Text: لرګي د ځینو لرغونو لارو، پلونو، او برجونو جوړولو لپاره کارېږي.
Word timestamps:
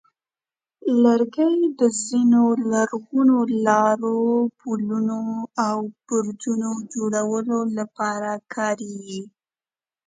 لرګي 1.03 1.53
د 1.79 1.81
ځینو 2.05 2.43
لرغونو 2.71 3.37
لارو، 3.65 4.19
پلونو، 4.59 5.21
او 5.67 5.77
برجونو 6.07 6.71
جوړولو 6.93 7.59
لپاره 7.77 8.31
کارېږي. 8.53 9.21